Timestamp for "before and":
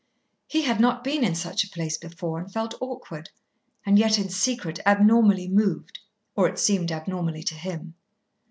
1.95-2.51